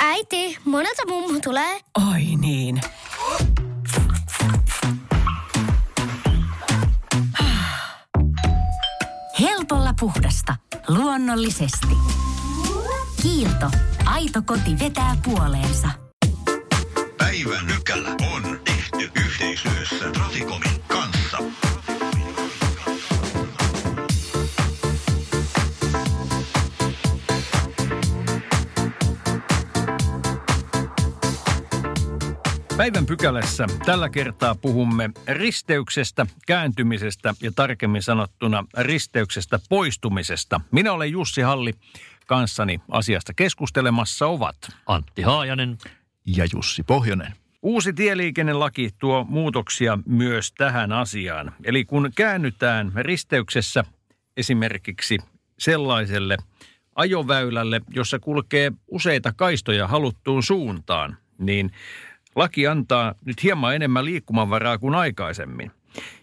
Äiti, 0.00 0.58
monelta 0.64 1.02
mummu 1.08 1.40
tulee? 1.40 1.80
Oi 2.12 2.22
niin. 2.40 2.80
Helpolla 9.40 9.94
puhdasta. 10.00 10.56
Luonnollisesti. 10.88 11.96
Kiilto. 13.22 13.70
Aito 14.04 14.42
koti 14.42 14.78
vetää 14.78 15.16
puoleensa. 15.24 15.88
Päivän 17.18 17.66
nykällä 17.66 18.10
on 18.10 18.60
tehty 18.64 19.10
yhteistyössä 19.26 20.10
Traficomin 20.12 20.82
kanssa. 20.88 21.38
Päivän 32.76 33.06
pykälässä 33.06 33.66
tällä 33.86 34.08
kertaa 34.08 34.54
puhumme 34.54 35.10
risteyksestä, 35.28 36.26
kääntymisestä 36.46 37.34
ja 37.42 37.52
tarkemmin 37.56 38.02
sanottuna 38.02 38.64
risteyksestä 38.78 39.58
poistumisesta. 39.68 40.60
Minä 40.70 40.92
olen 40.92 41.12
Jussi 41.12 41.40
Halli, 41.40 41.72
kanssani 42.26 42.80
asiasta 42.90 43.34
keskustelemassa 43.34 44.26
ovat 44.26 44.56
Antti 44.86 45.22
Haajanen. 45.22 45.78
Ja 46.26 46.46
Jussi 46.54 46.82
Pohjonen. 46.82 47.32
Uusi 47.62 47.92
tieliikennelaki 47.92 48.90
tuo 48.98 49.26
muutoksia 49.28 49.98
myös 50.06 50.52
tähän 50.52 50.92
asiaan. 50.92 51.52
Eli 51.64 51.84
kun 51.84 52.10
käännytään 52.16 52.92
risteyksessä 52.94 53.84
esimerkiksi 54.36 55.18
sellaiselle 55.58 56.36
ajoväylälle, 56.94 57.80
jossa 57.90 58.18
kulkee 58.18 58.72
useita 58.88 59.32
kaistoja 59.32 59.88
haluttuun 59.88 60.42
suuntaan, 60.42 61.16
niin 61.38 61.72
laki 62.36 62.66
antaa 62.66 63.14
nyt 63.24 63.42
hieman 63.42 63.74
enemmän 63.74 64.04
liikkumavaraa 64.04 64.78
kuin 64.78 64.94
aikaisemmin. 64.94 65.70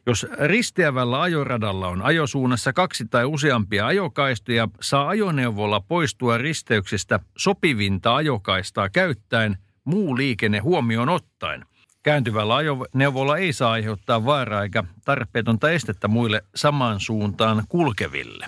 Jos 0.06 0.28
risteävällä 0.40 1.22
ajoradalla 1.22 1.88
on 1.88 2.02
ajosuunnassa 2.02 2.74
kaksi 2.74 3.06
tai 3.06 3.26
useampia 3.26 3.88
ajokaistoja, 3.88 4.68
saa 4.82 5.08
ajoneuvolla 5.08 5.80
poistua 5.80 6.38
risteyksestä 6.38 7.20
sopivinta 7.38 8.16
ajokaistaa 8.16 8.90
käyttäen 8.90 9.58
muu 9.84 10.18
liikenne 10.18 10.60
huomioon 10.60 11.10
ottaen. 11.10 11.66
Kääntyvällä 12.04 12.56
ajoneuvolla 12.56 13.38
ei 13.38 13.54
saa 13.54 13.72
aiheuttaa 13.72 14.26
vaaraa 14.26 14.64
eikä 14.64 14.84
tarpeetonta 15.06 15.72
estettä 15.72 16.08
muille 16.08 16.42
samaan 16.56 17.00
suuntaan 17.00 17.64
kulkeville. 17.70 18.46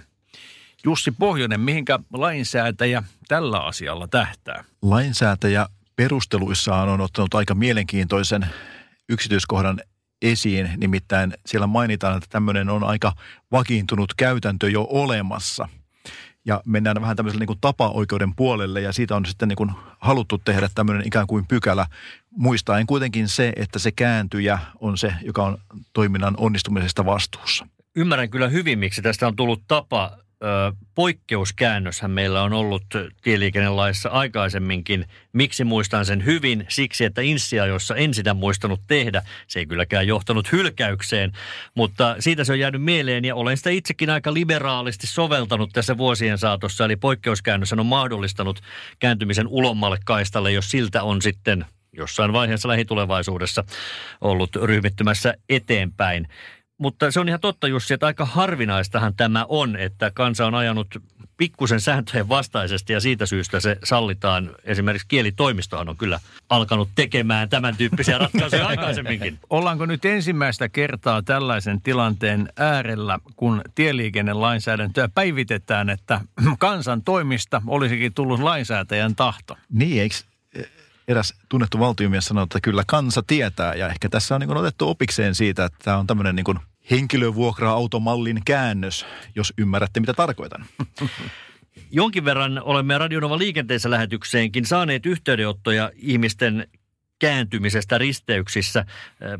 Jussi 0.85 1.11
Pohjonen, 1.11 1.59
mihinkä 1.59 1.99
lainsäätäjä 2.13 3.03
tällä 3.27 3.59
asialla 3.59 4.07
tähtää? 4.07 4.63
Lainsäätäjä 4.81 5.67
perusteluissaan 5.95 6.89
on 6.89 7.01
ottanut 7.01 7.33
aika 7.33 7.55
mielenkiintoisen 7.55 8.47
yksityiskohdan 9.09 9.79
esiin. 10.21 10.69
Nimittäin 10.77 11.33
siellä 11.45 11.67
mainitaan, 11.67 12.17
että 12.17 12.27
tämmöinen 12.29 12.69
on 12.69 12.83
aika 12.83 13.13
vakiintunut 13.51 14.13
käytäntö 14.17 14.69
jo 14.69 14.87
olemassa. 14.89 15.69
Ja 16.45 16.61
mennään 16.65 17.01
vähän 17.01 17.15
tämmöiselle 17.15 17.45
niin 17.45 17.57
tapaoikeuden 17.61 18.35
puolelle 18.35 18.81
ja 18.81 18.91
siitä 18.91 19.15
on 19.15 19.25
sitten 19.25 19.47
niin 19.47 19.55
kuin 19.55 19.71
haluttu 19.99 20.37
tehdä 20.37 20.69
tämmöinen 20.75 21.07
ikään 21.07 21.27
kuin 21.27 21.47
pykälä. 21.47 21.85
Muistaen 22.31 22.87
kuitenkin 22.87 23.27
se, 23.27 23.53
että 23.55 23.79
se 23.79 23.91
kääntyjä 23.91 24.59
on 24.79 24.97
se, 24.97 25.13
joka 25.21 25.43
on 25.43 25.57
toiminnan 25.93 26.33
onnistumisesta 26.37 27.05
vastuussa. 27.05 27.67
Ymmärrän 27.95 28.29
kyllä 28.29 28.47
hyvin, 28.47 28.79
miksi 28.79 29.01
tästä 29.01 29.27
on 29.27 29.35
tullut 29.35 29.63
tapa 29.67 30.17
poikkeuskäännöshän 30.95 32.11
meillä 32.11 32.43
on 32.43 32.53
ollut 32.53 32.83
tieliikennelaissa 33.21 34.09
aikaisemminkin. 34.09 35.05
Miksi 35.33 35.63
muistan 35.63 36.05
sen 36.05 36.25
hyvin? 36.25 36.65
Siksi, 36.69 37.05
että 37.05 37.21
jossa 37.67 37.95
en 37.95 38.13
sitä 38.13 38.33
muistanut 38.33 38.81
tehdä. 38.87 39.23
Se 39.47 39.59
ei 39.59 39.65
kylläkään 39.65 40.07
johtanut 40.07 40.51
hylkäykseen, 40.51 41.31
mutta 41.75 42.15
siitä 42.19 42.43
se 42.43 42.51
on 42.51 42.59
jäänyt 42.59 42.83
mieleen 42.83 43.25
ja 43.25 43.35
olen 43.35 43.57
sitä 43.57 43.69
itsekin 43.69 44.09
aika 44.09 44.33
liberaalisti 44.33 45.07
soveltanut 45.07 45.69
tässä 45.73 45.97
vuosien 45.97 46.37
saatossa. 46.37 46.85
Eli 46.85 46.95
poikkeuskäännös 46.95 47.73
on 47.73 47.85
mahdollistanut 47.85 48.61
kääntymisen 48.99 49.47
ulommalle 49.47 49.97
kaistalle, 50.05 50.51
jos 50.51 50.71
siltä 50.71 51.03
on 51.03 51.21
sitten 51.21 51.65
jossain 51.93 52.33
vaiheessa 52.33 52.69
lähitulevaisuudessa 52.69 53.63
ollut 54.21 54.55
ryhmittymässä 54.55 55.33
eteenpäin. 55.49 56.27
Mutta 56.83 57.11
se 57.11 57.19
on 57.19 57.27
ihan 57.27 57.39
totta 57.39 57.67
Jussi, 57.67 57.93
että 57.93 58.05
aika 58.05 58.25
harvinaistahan 58.25 59.13
tämä 59.13 59.45
on, 59.49 59.75
että 59.75 60.11
kansa 60.11 60.45
on 60.45 60.55
ajanut 60.55 60.87
pikkusen 61.37 61.81
sääntöjen 61.81 62.29
vastaisesti 62.29 62.93
ja 62.93 62.99
siitä 62.99 63.25
syystä 63.25 63.59
se 63.59 63.77
sallitaan. 63.83 64.51
Esimerkiksi 64.63 65.07
kielitoimistohan 65.07 65.89
on 65.89 65.97
kyllä 65.97 66.19
alkanut 66.49 66.89
tekemään 66.95 67.49
tämän 67.49 67.77
tyyppisiä 67.77 68.17
ratkaisuja 68.17 68.67
aikaisemminkin. 68.67 69.39
Ollaanko 69.49 69.85
nyt 69.85 70.05
ensimmäistä 70.05 70.69
kertaa 70.69 71.21
tällaisen 71.21 71.81
tilanteen 71.81 72.49
äärellä, 72.57 73.19
kun 73.35 73.61
tieliikennelainsäädäntöä 73.75 75.09
päivitetään, 75.15 75.89
että 75.89 76.21
kansan 76.59 77.01
toimista 77.01 77.61
olisikin 77.67 78.13
tullut 78.13 78.39
lainsäätäjän 78.39 79.15
tahto? 79.15 79.57
Niin, 79.69 80.01
eikö 80.01 80.15
eräs 81.07 81.33
tunnettu 81.49 81.79
valtiomies 81.79 82.25
sanoi, 82.25 82.43
että 82.43 82.59
kyllä 82.61 82.83
kansa 82.87 83.23
tietää 83.27 83.75
ja 83.75 83.87
ehkä 83.89 84.09
tässä 84.09 84.35
on 84.35 84.41
niin 84.41 84.57
otettu 84.57 84.89
opikseen 84.89 85.35
siitä, 85.35 85.65
että 85.65 85.79
tämä 85.83 85.97
on 85.97 86.07
tämmöinen 86.07 86.35
niin 86.35 86.72
henkilövuokra-automallin 86.91 88.41
käännös, 88.45 89.05
jos 89.35 89.53
ymmärrätte 89.57 89.99
mitä 89.99 90.13
tarkoitan. 90.13 90.65
Jonkin 91.91 92.25
verran 92.25 92.61
olemme 92.63 92.97
Radionova 92.97 93.37
liikenteessä 93.37 93.89
lähetykseenkin 93.89 94.65
saaneet 94.65 95.05
yhteydenottoja 95.05 95.91
ihmisten 95.95 96.67
kääntymisestä 97.19 97.97
risteyksissä. 97.97 98.79
Äh, 98.79 98.85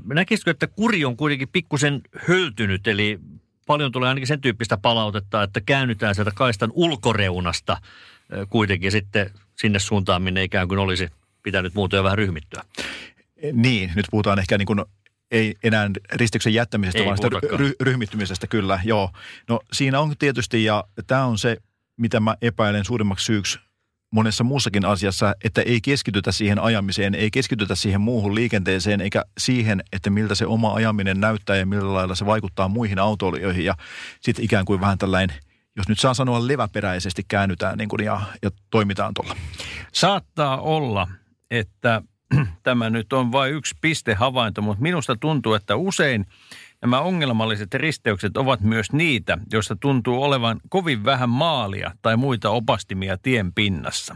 näkisitkö, 0.05 0.51
että 0.51 0.67
kuri 0.67 1.05
on 1.05 1.17
kuitenkin 1.17 1.49
pikkusen 1.51 2.01
höltynyt, 2.27 2.87
eli 2.87 3.19
paljon 3.65 3.91
tulee 3.91 4.09
ainakin 4.09 4.27
sen 4.27 4.41
tyyppistä 4.41 4.77
palautetta, 4.77 5.43
että 5.43 5.61
käännytään 5.61 6.15
sieltä 6.15 6.31
kaistan 6.35 6.71
ulkoreunasta 6.73 7.73
äh, 7.73 7.79
kuitenkin 8.49 8.91
sitten 8.91 9.29
sinne 9.55 9.79
suuntaan, 9.79 10.21
minne 10.21 10.43
ikään 10.43 10.67
kuin 10.67 10.79
olisi 10.79 11.09
pitänyt 11.43 11.73
muuten 11.73 11.97
jo 11.97 12.03
vähän 12.03 12.17
ryhmittyä. 12.17 12.63
Niin, 13.53 13.91
nyt 13.95 14.05
puhutaan 14.11 14.39
ehkä 14.39 14.57
niin 14.57 14.65
kuin 14.65 14.85
ei 15.31 15.55
enää 15.63 15.89
ristyksen 16.13 16.53
jättämisestä, 16.53 16.99
ei 16.99 17.05
vaan 17.05 17.17
sitä 17.17 17.29
ry- 17.29 17.75
ryhmittymisestä 17.81 18.47
kyllä, 18.47 18.79
joo. 18.83 19.09
No 19.49 19.59
siinä 19.73 19.99
on 19.99 20.17
tietysti, 20.19 20.63
ja 20.63 20.83
tämä 21.07 21.25
on 21.25 21.37
se, 21.37 21.57
mitä 21.97 22.19
mä 22.19 22.35
epäilen 22.41 22.85
suurimmaksi 22.85 23.25
syyksi 23.25 23.59
monessa 24.13 24.43
muussakin 24.43 24.85
asiassa, 24.85 25.35
että 25.43 25.61
ei 25.61 25.81
keskitytä 25.81 26.31
siihen 26.31 26.59
ajamiseen, 26.59 27.15
ei 27.15 27.31
keskitytä 27.31 27.75
siihen 27.75 28.01
muuhun 28.01 28.35
liikenteeseen, 28.35 29.01
eikä 29.01 29.25
siihen, 29.37 29.83
että 29.93 30.09
miltä 30.09 30.35
se 30.35 30.45
oma 30.45 30.73
ajaminen 30.73 31.19
näyttää 31.19 31.55
ja 31.55 31.65
millä 31.65 31.93
lailla 31.93 32.15
se 32.15 32.25
vaikuttaa 32.25 32.67
muihin 32.67 32.99
autoilijoihin. 32.99 33.65
Ja 33.65 33.75
sitten 34.21 34.45
ikään 34.45 34.65
kuin 34.65 34.81
vähän 34.81 34.97
tällainen, 34.97 35.37
jos 35.75 35.87
nyt 35.87 35.99
saa 35.99 36.13
sanoa 36.13 36.47
leväperäisesti, 36.47 37.23
käännytään 37.27 37.77
niin 37.77 37.89
kuin 37.89 38.05
ja, 38.05 38.21
ja 38.41 38.51
toimitaan 38.69 39.13
tuolla. 39.13 39.35
Saattaa 39.93 40.61
olla, 40.61 41.07
että 41.51 42.01
tämä 42.63 42.89
nyt 42.89 43.13
on 43.13 43.31
vain 43.31 43.53
yksi 43.53 43.75
pistehavainto, 43.81 44.61
mutta 44.61 44.81
minusta 44.81 45.15
tuntuu, 45.15 45.53
että 45.53 45.75
usein 45.75 46.25
nämä 46.83 47.01
ongelmalliset 47.01 47.73
risteykset 47.73 48.37
ovat 48.37 48.61
myös 48.61 48.91
niitä, 48.91 49.37
joissa 49.51 49.75
tuntuu 49.75 50.23
olevan 50.23 50.59
kovin 50.69 51.05
vähän 51.05 51.29
maalia 51.29 51.91
tai 52.01 52.17
muita 52.17 52.49
opastimia 52.49 53.17
tien 53.17 53.53
pinnassa. 53.53 54.15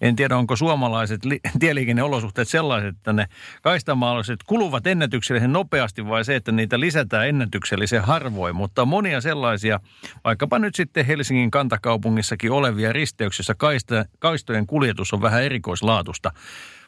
En 0.00 0.16
tiedä, 0.16 0.36
onko 0.36 0.56
suomalaiset 0.56 1.24
li- 1.24 1.40
tieliikenneolosuhteet 1.60 2.48
sellaiset, 2.48 2.96
että 2.96 3.12
ne 3.12 3.26
kaistamaalaiset 3.62 4.40
kuluvat 4.46 4.86
ennätyksellisen 4.86 5.52
nopeasti 5.52 6.06
vai 6.06 6.24
se, 6.24 6.36
että 6.36 6.52
niitä 6.52 6.80
lisätään 6.80 7.28
ennätyksellisen 7.28 8.02
harvoin. 8.02 8.56
Mutta 8.56 8.84
monia 8.84 9.20
sellaisia, 9.20 9.80
vaikkapa 10.24 10.58
nyt 10.58 10.74
sitten 10.74 11.06
Helsingin 11.06 11.50
kantakaupungissakin 11.50 12.52
olevia 12.52 12.92
risteyksissä 12.92 13.54
kaista- 13.54 14.04
kaistojen 14.18 14.66
kuljetus 14.66 15.12
on 15.12 15.22
vähän 15.22 15.42
erikoislaatusta. 15.42 16.32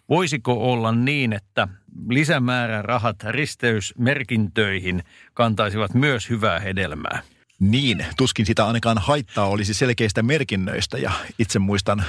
Voisiko 0.08 0.72
olla 0.72 0.92
niin, 0.92 1.32
että 1.32 1.68
lisämäärärahat 2.08 3.16
risteysmerkintöihin 3.22 5.02
kantaisivat 5.34 5.94
myös 5.94 6.30
hyvää 6.30 6.60
hedelmää? 6.60 7.22
Niin, 7.60 8.06
tuskin 8.16 8.46
sitä 8.46 8.66
ainakaan 8.66 8.98
haittaa 8.98 9.46
olisi 9.46 9.74
selkeistä 9.74 10.22
merkinnöistä 10.22 10.98
ja 10.98 11.12
itse 11.38 11.58
muistan 11.58 12.04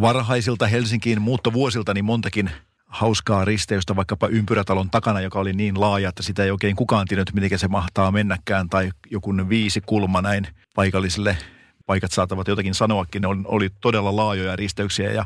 varhaisilta 0.00 0.66
Helsinkiin 0.66 1.22
muuttovuosilta 1.22 1.94
niin 1.94 2.04
montakin 2.04 2.50
hauskaa 2.86 3.44
risteystä 3.44 3.96
vaikkapa 3.96 4.28
ympyrätalon 4.28 4.90
takana, 4.90 5.20
joka 5.20 5.38
oli 5.38 5.52
niin 5.52 5.80
laaja, 5.80 6.08
että 6.08 6.22
sitä 6.22 6.44
ei 6.44 6.50
oikein 6.50 6.76
kukaan 6.76 7.06
tiennyt, 7.06 7.34
miten 7.34 7.58
se 7.58 7.68
mahtaa 7.68 8.12
mennäkään, 8.12 8.68
tai 8.68 8.90
joku 9.10 9.34
viisi 9.48 9.80
kulma 9.80 10.22
näin 10.22 10.46
paikallisille 10.74 11.36
paikat 11.86 12.12
saatavat 12.12 12.48
jotakin 12.48 12.74
sanoakin, 12.74 13.22
ne 13.22 13.28
oli, 13.44 13.70
todella 13.80 14.16
laajoja 14.16 14.56
risteyksiä 14.56 15.12
ja, 15.12 15.24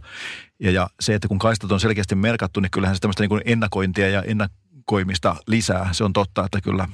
ja, 0.61 0.71
ja 0.71 0.89
se, 1.01 1.15
että 1.15 1.29
kun 1.29 1.39
kaistat 1.39 1.73
on 1.73 1.81
selkeästi 1.81 2.15
merkattu, 2.15 2.61
niin 2.61 2.71
kyllähän 2.71 2.97
se 2.97 3.01
tämmöistä 3.01 3.23
niin 3.23 3.29
kuin 3.29 3.43
ennakointia 3.45 4.09
ja 4.09 4.23
ennakoimista 4.23 5.37
lisää. 5.47 5.89
Se 5.93 6.05
on 6.05 6.13
totta, 6.13 6.45
että 6.45 6.61
kyllä 6.61 6.89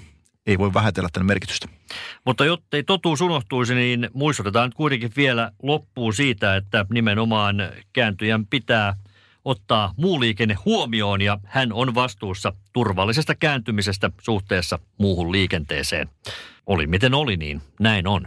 ei 0.46 0.58
voi 0.58 0.74
vähätellä 0.74 1.08
tämän 1.12 1.26
merkitystä. 1.26 1.68
Mutta 2.26 2.44
jottei 2.44 2.82
totuus 2.82 3.20
unohtuisi, 3.20 3.74
niin 3.74 4.10
muistutetaan 4.14 4.72
kuitenkin 4.76 5.12
vielä 5.16 5.52
loppuun 5.62 6.14
siitä, 6.14 6.56
että 6.56 6.86
nimenomaan 6.92 7.56
kääntyjän 7.92 8.46
pitää 8.46 8.96
ottaa 9.44 9.94
muu 9.96 10.20
liikenne 10.20 10.56
huomioon 10.64 11.22
ja 11.22 11.38
hän 11.44 11.72
on 11.72 11.94
vastuussa 11.94 12.52
turvallisesta 12.72 13.34
kääntymisestä 13.34 14.10
suhteessa 14.20 14.78
muuhun 14.98 15.32
liikenteeseen. 15.32 16.08
Oli 16.66 16.86
miten 16.86 17.14
oli, 17.14 17.36
niin 17.36 17.62
näin 17.80 18.06
on. 18.06 18.26